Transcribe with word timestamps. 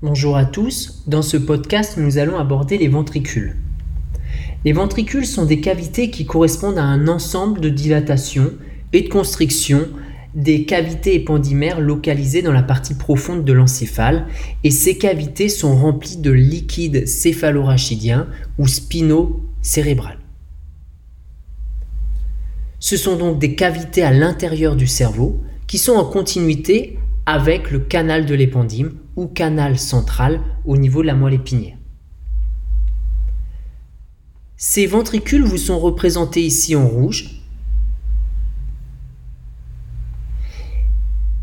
Bonjour 0.00 0.36
à 0.36 0.44
tous, 0.44 1.02
dans 1.08 1.22
ce 1.22 1.36
podcast 1.36 1.96
nous 1.96 2.18
allons 2.18 2.38
aborder 2.38 2.78
les 2.78 2.86
ventricules. 2.86 3.56
Les 4.64 4.72
ventricules 4.72 5.26
sont 5.26 5.44
des 5.44 5.60
cavités 5.60 6.08
qui 6.08 6.24
correspondent 6.24 6.78
à 6.78 6.84
un 6.84 7.08
ensemble 7.08 7.60
de 7.60 7.68
dilatations 7.68 8.52
et 8.92 9.02
de 9.02 9.08
constrictions 9.08 9.88
des 10.36 10.66
cavités 10.66 11.16
épandymères 11.16 11.80
localisées 11.80 12.42
dans 12.42 12.52
la 12.52 12.62
partie 12.62 12.94
profonde 12.94 13.44
de 13.44 13.52
l'encéphale 13.52 14.28
et 14.62 14.70
ces 14.70 14.96
cavités 14.98 15.48
sont 15.48 15.76
remplies 15.76 16.18
de 16.18 16.30
liquide 16.30 17.08
céphalorachidien 17.08 18.28
ou 18.56 18.68
spino-cérébral. 18.68 20.18
Ce 22.78 22.96
sont 22.96 23.16
donc 23.16 23.40
des 23.40 23.56
cavités 23.56 24.04
à 24.04 24.12
l'intérieur 24.12 24.76
du 24.76 24.86
cerveau 24.86 25.40
qui 25.66 25.78
sont 25.78 25.94
en 25.94 26.04
continuité 26.04 27.00
avec 27.28 27.70
le 27.70 27.78
canal 27.78 28.24
de 28.24 28.34
l'épendyme 28.34 28.94
ou 29.14 29.26
canal 29.26 29.78
central 29.78 30.40
au 30.64 30.78
niveau 30.78 31.02
de 31.02 31.08
la 31.08 31.14
moelle 31.14 31.34
épinière. 31.34 31.76
Ces 34.56 34.86
ventricules 34.86 35.44
vous 35.44 35.58
sont 35.58 35.78
représentés 35.78 36.40
ici 36.40 36.74
en 36.74 36.88
rouge. 36.88 37.42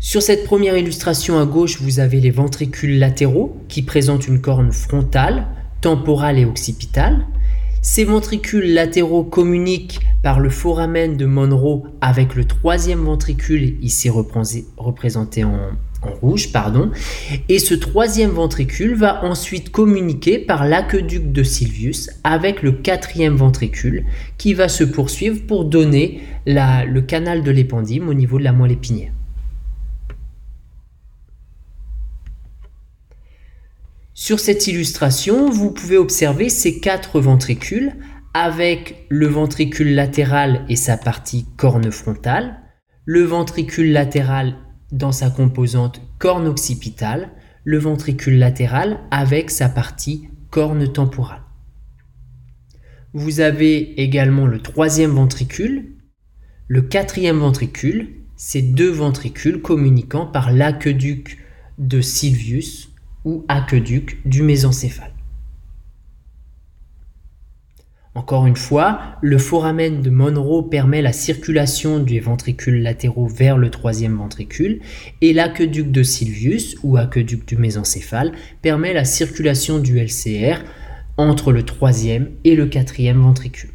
Sur 0.00 0.22
cette 0.22 0.44
première 0.44 0.78
illustration 0.78 1.38
à 1.38 1.44
gauche, 1.44 1.82
vous 1.82 2.00
avez 2.00 2.20
les 2.20 2.30
ventricules 2.30 2.98
latéraux 2.98 3.60
qui 3.68 3.82
présentent 3.82 4.28
une 4.28 4.40
corne 4.40 4.72
frontale, 4.72 5.46
temporale 5.82 6.38
et 6.38 6.46
occipitale. 6.46 7.26
Ces 7.82 8.04
ventricules 8.04 8.74
latéraux 8.74 9.24
communiquent 9.24 10.00
par 10.22 10.40
le 10.40 10.50
foramen 10.50 11.16
de 11.16 11.26
Monroe 11.26 11.84
avec 12.00 12.34
le 12.34 12.44
troisième 12.44 13.04
ventricule, 13.04 13.76
ici 13.82 14.10
représenté 14.10 15.44
en, 15.44 15.70
rouge, 16.20 16.52
pardon. 16.52 16.90
Et 17.48 17.58
ce 17.58 17.74
troisième 17.74 18.30
ventricule 18.30 18.94
va 18.94 19.24
ensuite 19.24 19.70
communiquer 19.70 20.38
par 20.38 20.64
l'aqueduc 20.64 21.32
de 21.32 21.42
Sylvius 21.42 22.10
avec 22.22 22.62
le 22.62 22.72
quatrième 22.72 23.34
ventricule 23.34 24.04
qui 24.38 24.54
va 24.54 24.68
se 24.68 24.84
poursuivre 24.84 25.40
pour 25.46 25.64
donner 25.64 26.20
le 26.46 27.00
canal 27.00 27.42
de 27.42 27.50
l'épendyme 27.50 28.08
au 28.08 28.14
niveau 28.14 28.38
de 28.38 28.44
la 28.44 28.52
moelle 28.52 28.72
épinière. 28.72 29.15
Sur 34.18 34.40
cette 34.40 34.66
illustration, 34.66 35.50
vous 35.50 35.70
pouvez 35.70 35.98
observer 35.98 36.48
ces 36.48 36.80
quatre 36.80 37.20
ventricules 37.20 37.92
avec 38.32 39.04
le 39.10 39.26
ventricule 39.26 39.94
latéral 39.94 40.64
et 40.70 40.76
sa 40.76 40.96
partie 40.96 41.44
corne 41.58 41.92
frontale, 41.92 42.62
le 43.04 43.24
ventricule 43.24 43.92
latéral 43.92 44.56
dans 44.90 45.12
sa 45.12 45.28
composante 45.28 46.00
corne 46.18 46.46
occipitale, 46.46 47.28
le 47.64 47.76
ventricule 47.76 48.38
latéral 48.38 49.00
avec 49.10 49.50
sa 49.50 49.68
partie 49.68 50.30
corne 50.48 50.90
temporale. 50.90 51.42
Vous 53.12 53.40
avez 53.40 54.00
également 54.00 54.46
le 54.46 54.62
troisième 54.62 55.10
ventricule, 55.10 55.92
le 56.68 56.80
quatrième 56.80 57.40
ventricule, 57.40 58.22
ces 58.34 58.62
deux 58.62 58.90
ventricules 58.90 59.60
communiquant 59.60 60.24
par 60.24 60.52
l'aqueduc 60.52 61.36
de 61.76 62.00
Sylvius 62.00 62.95
ou 63.26 63.44
aqueduc 63.48 64.20
du 64.24 64.42
mésencéphale. 64.42 65.12
Encore 68.14 68.46
une 68.46 68.56
fois, 68.56 68.98
le 69.20 69.36
foramen 69.36 70.00
de 70.00 70.08
Monroe 70.08 70.70
permet 70.70 71.02
la 71.02 71.12
circulation 71.12 71.98
des 71.98 72.18
ventricules 72.18 72.80
latéraux 72.82 73.26
vers 73.26 73.58
le 73.58 73.68
troisième 73.68 74.16
ventricule 74.16 74.80
et 75.20 75.34
l'aqueduc 75.34 75.90
de 75.90 76.02
Sylvius 76.02 76.76
ou 76.82 76.96
aqueduc 76.96 77.46
du 77.46 77.58
mésencéphale 77.58 78.32
permet 78.62 78.94
la 78.94 79.04
circulation 79.04 79.80
du 79.80 79.98
LCR 79.98 80.64
entre 81.18 81.52
le 81.52 81.62
troisième 81.64 82.30
et 82.44 82.54
le 82.54 82.66
quatrième 82.66 83.20
ventricule. 83.20 83.70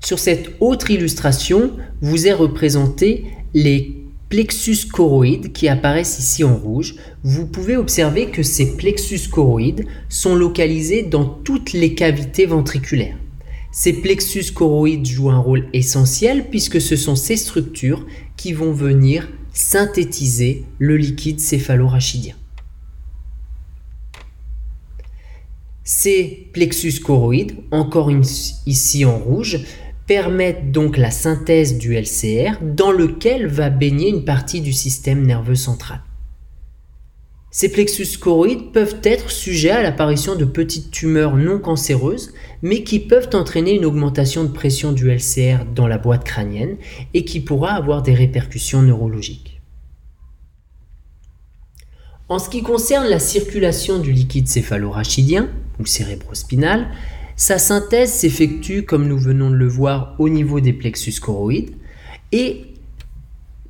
Sur 0.00 0.18
cette 0.18 0.50
autre 0.60 0.90
illustration, 0.90 1.72
vous 2.02 2.26
est 2.26 2.32
représenté 2.34 3.24
les 3.54 4.07
plexus 4.28 4.88
choroïdes 4.92 5.52
qui 5.52 5.68
apparaissent 5.68 6.18
ici 6.18 6.44
en 6.44 6.56
rouge, 6.56 6.96
vous 7.22 7.46
pouvez 7.46 7.76
observer 7.76 8.30
que 8.30 8.42
ces 8.42 8.76
plexus 8.76 9.28
choroïdes 9.30 9.86
sont 10.08 10.34
localisés 10.34 11.02
dans 11.02 11.24
toutes 11.24 11.72
les 11.72 11.94
cavités 11.94 12.46
ventriculaires. 12.46 13.16
Ces 13.72 13.94
plexus 13.94 14.52
choroïdes 14.52 15.06
jouent 15.06 15.30
un 15.30 15.38
rôle 15.38 15.68
essentiel 15.72 16.48
puisque 16.50 16.80
ce 16.80 16.96
sont 16.96 17.16
ces 17.16 17.36
structures 17.36 18.06
qui 18.36 18.52
vont 18.52 18.72
venir 18.72 19.28
synthétiser 19.52 20.64
le 20.78 20.96
liquide 20.96 21.40
céphalorachidien. 21.40 22.34
Ces 25.84 26.50
plexus 26.52 27.00
choroïdes, 27.00 27.56
encore 27.70 28.10
ici 28.66 29.04
en 29.06 29.18
rouge, 29.18 29.60
permettent 30.08 30.72
donc 30.72 30.96
la 30.96 31.12
synthèse 31.12 31.78
du 31.78 31.94
LCR 31.94 32.58
dans 32.62 32.90
lequel 32.90 33.46
va 33.46 33.70
baigner 33.70 34.08
une 34.08 34.24
partie 34.24 34.62
du 34.62 34.72
système 34.72 35.24
nerveux 35.24 35.54
central. 35.54 36.00
Ces 37.50 37.70
plexus 37.70 38.18
choroïdes 38.18 38.72
peuvent 38.72 39.00
être 39.04 39.30
sujets 39.30 39.70
à 39.70 39.82
l'apparition 39.82 40.34
de 40.34 40.44
petites 40.44 40.90
tumeurs 40.90 41.36
non 41.36 41.58
cancéreuses, 41.58 42.32
mais 42.62 42.82
qui 42.84 43.00
peuvent 43.00 43.30
entraîner 43.34 43.74
une 43.74 43.84
augmentation 43.84 44.44
de 44.44 44.50
pression 44.50 44.92
du 44.92 45.10
LCR 45.10 45.64
dans 45.74 45.86
la 45.86 45.98
boîte 45.98 46.24
crânienne 46.24 46.76
et 47.14 47.24
qui 47.24 47.40
pourra 47.40 47.72
avoir 47.72 48.02
des 48.02 48.14
répercussions 48.14 48.82
neurologiques. 48.82 49.60
En 52.30 52.38
ce 52.38 52.50
qui 52.50 52.62
concerne 52.62 53.06
la 53.06 53.18
circulation 53.18 53.98
du 53.98 54.12
liquide 54.12 54.48
céphalorachidien 54.48 55.48
ou 55.80 55.86
cérébrospinal, 55.86 56.88
sa 57.38 57.56
synthèse 57.58 58.12
s'effectue, 58.12 58.82
comme 58.82 59.06
nous 59.06 59.16
venons 59.16 59.48
de 59.48 59.54
le 59.54 59.68
voir, 59.68 60.16
au 60.18 60.28
niveau 60.28 60.58
des 60.58 60.72
plexus 60.72 61.20
choroïdes 61.20 61.70
et 62.32 62.64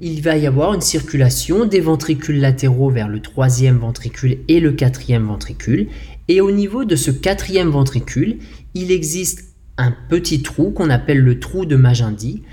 il 0.00 0.22
va 0.22 0.38
y 0.38 0.46
avoir 0.46 0.72
une 0.72 0.80
circulation 0.80 1.66
des 1.66 1.80
ventricules 1.80 2.40
latéraux 2.40 2.88
vers 2.88 3.08
le 3.08 3.20
troisième 3.20 3.76
ventricule 3.76 4.38
et 4.48 4.60
le 4.60 4.72
quatrième 4.72 5.26
ventricule. 5.26 5.88
Et 6.28 6.40
au 6.40 6.50
niveau 6.50 6.86
de 6.86 6.96
ce 6.96 7.10
quatrième 7.10 7.68
ventricule, 7.68 8.38
il 8.72 8.90
existe 8.90 9.44
un 9.76 9.94
petit 10.08 10.40
trou 10.40 10.70
qu'on 10.70 10.88
appelle 10.88 11.20
le 11.20 11.38
trou 11.38 11.66
de 11.66 11.76
Magendie, 11.76 12.44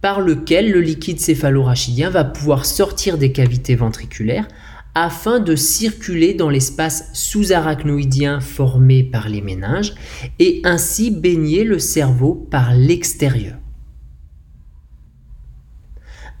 par 0.00 0.22
lequel 0.22 0.70
le 0.70 0.80
liquide 0.80 1.20
céphalorachidien 1.20 2.08
va 2.08 2.24
pouvoir 2.24 2.64
sortir 2.64 3.18
des 3.18 3.32
cavités 3.32 3.74
ventriculaires 3.74 4.48
afin 4.94 5.40
de 5.40 5.56
circuler 5.56 6.34
dans 6.34 6.50
l'espace 6.50 7.10
sous-arachnoïdien 7.12 8.40
formé 8.40 9.02
par 9.02 9.28
les 9.28 9.40
méninges 9.40 9.94
et 10.38 10.60
ainsi 10.64 11.10
baigner 11.10 11.64
le 11.64 11.78
cerveau 11.78 12.34
par 12.34 12.74
l'extérieur. 12.74 13.56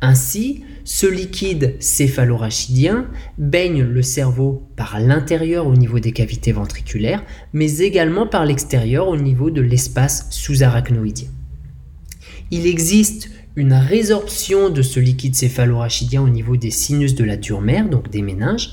Ainsi, 0.00 0.64
ce 0.84 1.06
liquide 1.06 1.76
céphalorachidien 1.80 3.06
baigne 3.38 3.82
le 3.82 4.02
cerveau 4.02 4.68
par 4.76 5.00
l'intérieur 5.00 5.66
au 5.66 5.74
niveau 5.74 5.98
des 5.98 6.12
cavités 6.12 6.52
ventriculaires, 6.52 7.24
mais 7.54 7.78
également 7.78 8.26
par 8.26 8.44
l'extérieur 8.44 9.08
au 9.08 9.16
niveau 9.16 9.50
de 9.50 9.62
l'espace 9.62 10.26
sous-arachnoïdien. 10.30 11.28
Il 12.50 12.66
existe 12.66 13.30
une 13.56 13.72
résorption 13.72 14.68
de 14.68 14.82
ce 14.82 15.00
liquide 15.00 15.34
céphalorachidien 15.34 16.22
au 16.22 16.28
niveau 16.28 16.56
des 16.56 16.70
sinus 16.70 17.14
de 17.14 17.24
la 17.24 17.36
dure 17.36 17.60
mère, 17.60 17.88
donc 17.88 18.10
des 18.10 18.22
méninges, 18.22 18.72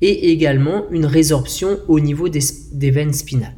et 0.00 0.32
également 0.32 0.90
une 0.90 1.06
résorption 1.06 1.78
au 1.88 2.00
niveau 2.00 2.28
des, 2.28 2.40
veines 2.90 3.12
spinales. 3.12 3.56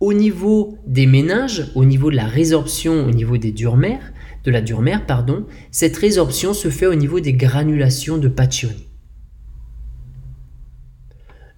Au 0.00 0.12
niveau 0.12 0.78
des 0.86 1.06
méninges, 1.06 1.70
au 1.74 1.84
niveau 1.84 2.10
de 2.10 2.16
la 2.16 2.26
résorption 2.26 3.06
au 3.06 3.10
niveau 3.10 3.38
des 3.38 3.52
dures 3.52 3.76
mères, 3.76 4.12
de 4.44 4.50
la 4.50 4.60
dure 4.60 4.82
mère, 4.82 5.06
pardon, 5.06 5.46
cette 5.70 5.96
résorption 5.96 6.52
se 6.52 6.68
fait 6.68 6.86
au 6.86 6.94
niveau 6.94 7.20
des 7.20 7.32
granulations 7.32 8.18
de 8.18 8.28
Paccioni. 8.28 8.86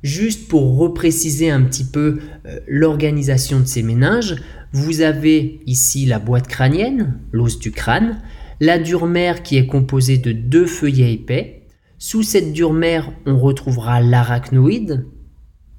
Juste 0.02 0.48
pour 0.48 0.78
repréciser 0.78 1.50
un 1.50 1.62
petit 1.62 1.84
peu 1.84 2.20
euh, 2.46 2.60
l'organisation 2.68 3.58
de 3.58 3.66
ces 3.66 3.82
méninges, 3.82 4.36
vous 4.72 5.00
avez 5.00 5.60
ici 5.66 6.06
la 6.06 6.18
boîte 6.18 6.46
crânienne, 6.46 7.18
l'os 7.32 7.58
du 7.58 7.72
crâne, 7.72 8.22
la 8.60 8.78
dure 8.78 9.06
mère 9.06 9.42
qui 9.42 9.56
est 9.56 9.66
composée 9.66 10.18
de 10.18 10.32
deux 10.32 10.66
feuillets 10.66 11.14
épais. 11.14 11.62
Sous 11.98 12.22
cette 12.22 12.52
dure 12.52 12.72
mère, 12.72 13.12
on 13.26 13.38
retrouvera 13.38 14.00
l'arachnoïde 14.00 15.06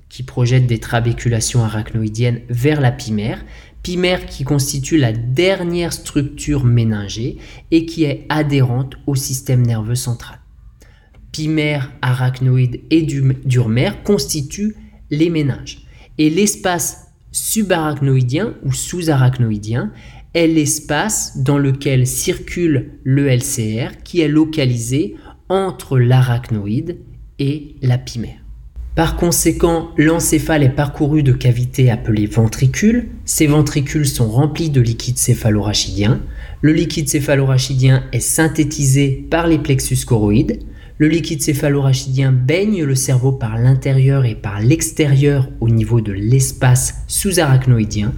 qui 0.10 0.24
projette 0.24 0.66
des 0.66 0.80
trabéculations 0.80 1.64
arachnoïdiennes 1.64 2.42
vers 2.50 2.82
la 2.82 2.92
pimère, 2.92 3.46
pimère 3.84 4.26
qui 4.26 4.44
constitue 4.44 4.98
la 4.98 5.14
dernière 5.14 5.94
structure 5.94 6.66
méningée 6.66 7.38
et 7.72 7.86
qui 7.86 8.04
est 8.04 8.26
adhérente 8.28 8.96
au 9.06 9.16
système 9.16 9.66
nerveux 9.66 9.96
central. 9.96 10.39
Pimère, 11.32 11.92
arachnoïde 12.02 12.82
et 12.90 13.02
dure 13.02 13.70
mère 13.70 14.04
constituent 14.04 14.76
les 15.10 15.30
méninges. 15.30 15.80
Et 16.18 16.30
l'espace 16.30 17.08
subarachnoïdien 17.32 18.56
ou 18.64 18.74
sous-arachnoïdien 18.74 19.92
est 20.34 20.48
l'espace 20.48 21.38
dans 21.38 21.58
lequel 21.58 22.06
circule 22.06 22.92
le 23.04 23.28
LCR 23.28 24.02
qui 24.04 24.22
est 24.22 24.28
localisé 24.28 25.16
entre 25.48 25.98
l'arachnoïde 25.98 26.98
et 27.40 27.76
l'apimère. 27.82 28.38
Par 28.96 29.16
conséquent, 29.16 29.92
l'encéphale 29.98 30.62
est 30.62 30.76
parcouru 30.76 31.24
de 31.24 31.32
cavités 31.32 31.90
appelées 31.90 32.26
ventricules. 32.26 33.08
Ces 33.24 33.48
ventricules 33.48 34.06
sont 34.06 34.30
remplis 34.30 34.70
de 34.70 34.82
liquide 34.82 35.18
céphalorachidien. 35.18 36.22
Le 36.62 36.74
liquide 36.74 37.08
céphalorachidien 37.08 38.04
est 38.12 38.20
synthétisé 38.20 39.26
par 39.30 39.48
les 39.48 39.58
plexus 39.58 40.06
choroïdes. 40.06 40.64
Le 41.00 41.08
liquide 41.08 41.42
céphalorachidien 41.42 42.32
baigne 42.32 42.84
le 42.84 42.94
cerveau 42.94 43.32
par 43.32 43.58
l'intérieur 43.58 44.26
et 44.26 44.36
par 44.36 44.60
l'extérieur 44.60 45.50
au 45.60 45.70
niveau 45.70 46.02
de 46.02 46.12
l'espace 46.12 47.04
sous-arachnoïdien. 47.08 48.14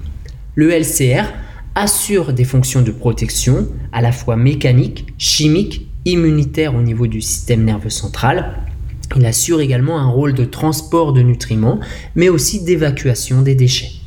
Le 0.55 0.71
LCR 0.71 1.31
assure 1.75 2.33
des 2.33 2.43
fonctions 2.43 2.81
de 2.81 2.91
protection 2.91 3.69
à 3.93 4.01
la 4.01 4.11
fois 4.11 4.35
mécaniques, 4.35 5.13
chimiques, 5.17 5.87
immunitaires 6.03 6.75
au 6.75 6.81
niveau 6.81 7.07
du 7.07 7.21
système 7.21 7.63
nerveux 7.63 7.89
central 7.89 8.57
il 9.15 9.25
assure 9.25 9.61
également 9.61 9.99
un 9.99 10.07
rôle 10.07 10.33
de 10.33 10.45
transport 10.45 11.13
de 11.13 11.21
nutriments, 11.21 11.79
mais 12.15 12.29
aussi 12.29 12.63
d'évacuation 12.63 13.41
des 13.41 13.55
déchets. 13.55 14.00